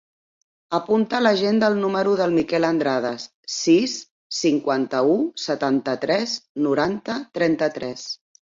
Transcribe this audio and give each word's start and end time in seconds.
Apunta 0.77 1.17
a 1.17 1.23
l'agenda 1.25 1.69
el 1.73 1.77
número 1.81 2.15
del 2.21 2.33
Miquel 2.37 2.65
Andrades: 2.71 3.27
sis, 3.57 3.95
cinquanta-u, 4.41 5.15
setanta-tres, 5.45 6.35
noranta, 6.69 7.21
trenta-tres. 7.41 8.11